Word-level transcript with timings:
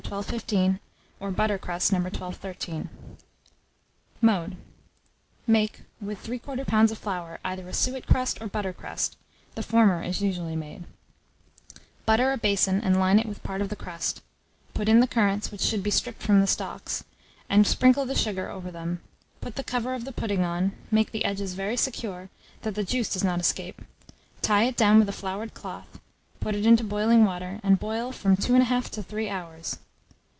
1215, 0.13 0.81
or 1.21 1.31
butter 1.31 1.57
crust 1.57 1.93
No. 1.93 1.99
1213. 1.99 2.89
Mode. 4.19 4.57
Make, 5.47 5.83
with 6.01 6.21
3/4 6.21 6.65
lb. 6.65 6.91
of 6.91 6.97
flour, 6.97 7.39
either 7.45 7.65
a 7.69 7.73
suet 7.73 8.05
crust 8.07 8.41
or 8.41 8.47
butter 8.49 8.73
crust 8.73 9.15
(the 9.55 9.63
former 9.63 10.03
is 10.03 10.21
usually 10.21 10.57
made); 10.57 10.83
butter 12.05 12.33
a 12.33 12.37
basin, 12.37 12.81
and 12.81 12.99
line 12.99 13.19
it 13.19 13.25
with 13.25 13.41
part 13.41 13.61
of 13.61 13.69
the 13.69 13.75
crust; 13.77 14.21
put 14.73 14.89
in 14.89 14.99
the 14.99 15.07
currants, 15.07 15.49
which 15.49 15.61
should 15.61 15.81
be 15.81 15.89
stripped 15.91 16.21
from 16.21 16.41
the 16.41 16.47
stalks, 16.47 17.05
and 17.49 17.65
sprinkle 17.65 18.05
the 18.05 18.13
sugar 18.13 18.49
over 18.49 18.69
them; 18.69 18.99
put 19.39 19.55
the 19.55 19.63
cover 19.63 19.93
of 19.93 20.03
the 20.03 20.11
pudding 20.11 20.43
on; 20.43 20.73
make 20.89 21.13
the 21.13 21.23
edges 21.23 21.53
very 21.53 21.77
secure, 21.77 22.27
that 22.63 22.75
the 22.75 22.83
juice 22.83 23.07
does 23.13 23.23
not 23.23 23.39
escape; 23.39 23.81
tie 24.41 24.63
it 24.65 24.75
down 24.75 24.99
with 24.99 25.07
a 25.07 25.13
floured 25.13 25.53
cloth, 25.53 26.01
put 26.41 26.53
it 26.53 26.65
into 26.65 26.83
boiling 26.83 27.23
water, 27.23 27.61
and 27.63 27.79
boil 27.79 28.11
from 28.11 28.35
2 28.35 28.51
1/2 28.51 28.89
to 28.89 29.01
3 29.01 29.29
hours. 29.29 29.77